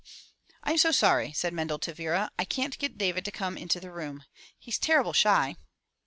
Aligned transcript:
"Fm 0.65 0.79
so 0.79 0.89
sorry,'* 0.91 1.31
said 1.31 1.53
Mendel 1.53 1.77
to 1.77 1.93
Vera. 1.93 2.31
"I 2.39 2.43
can't 2.43 2.75
get 2.79 2.97
David 2.97 3.23
to 3.25 3.31
come 3.31 3.55
into 3.55 3.79
the 3.79 3.91
room. 3.91 4.23
He's 4.57 4.79
terrible 4.79 5.13
shy." 5.13 5.57